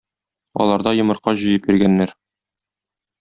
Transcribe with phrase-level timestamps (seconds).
[0.63, 2.15] Аларда йомырка җыеп йөргәннәр.